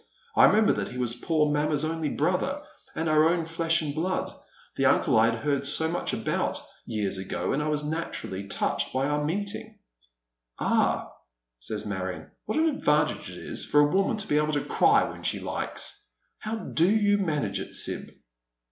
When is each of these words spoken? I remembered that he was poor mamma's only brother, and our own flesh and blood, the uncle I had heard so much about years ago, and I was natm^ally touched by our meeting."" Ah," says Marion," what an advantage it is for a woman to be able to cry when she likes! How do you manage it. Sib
I 0.35 0.45
remembered 0.45 0.77
that 0.77 0.87
he 0.87 0.97
was 0.97 1.13
poor 1.13 1.51
mamma's 1.51 1.85
only 1.85 2.09
brother, 2.09 2.63
and 2.95 3.07
our 3.07 3.29
own 3.29 3.45
flesh 3.45 3.83
and 3.83 3.93
blood, 3.93 4.33
the 4.75 4.85
uncle 4.87 5.15
I 5.15 5.29
had 5.29 5.43
heard 5.43 5.63
so 5.63 5.87
much 5.87 6.11
about 6.11 6.59
years 6.87 7.19
ago, 7.19 7.53
and 7.53 7.61
I 7.61 7.67
was 7.67 7.83
natm^ally 7.83 8.49
touched 8.49 8.91
by 8.93 9.05
our 9.07 9.23
meeting."" 9.23 9.77
Ah," 10.59 11.11
says 11.59 11.85
Marion," 11.85 12.31
what 12.45 12.57
an 12.57 12.69
advantage 12.69 13.29
it 13.29 13.37
is 13.37 13.63
for 13.63 13.79
a 13.81 13.85
woman 13.95 14.17
to 14.17 14.27
be 14.27 14.37
able 14.37 14.53
to 14.53 14.63
cry 14.65 15.03
when 15.07 15.21
she 15.21 15.39
likes! 15.39 16.03
How 16.39 16.55
do 16.55 16.89
you 16.89 17.19
manage 17.19 17.59
it. 17.59 17.75
Sib 17.75 18.09